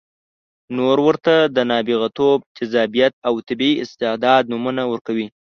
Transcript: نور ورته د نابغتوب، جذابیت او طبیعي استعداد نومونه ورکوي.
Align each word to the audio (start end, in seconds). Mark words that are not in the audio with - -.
نور 0.77 0.97
ورته 1.07 1.33
د 1.55 1.57
نابغتوب، 1.69 2.39
جذابیت 2.57 3.13
او 3.27 3.33
طبیعي 3.47 3.75
استعداد 3.83 4.41
نومونه 4.51 4.83
ورکوي. 4.91 5.27